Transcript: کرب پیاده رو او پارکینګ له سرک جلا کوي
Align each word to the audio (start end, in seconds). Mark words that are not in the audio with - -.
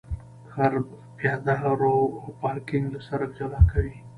کرب 0.55 0.85
پیاده 1.17 1.55
رو 1.81 1.93
او 2.19 2.27
پارکینګ 2.39 2.85
له 2.93 2.99
سرک 3.07 3.29
جلا 3.37 3.61
کوي 3.71 3.95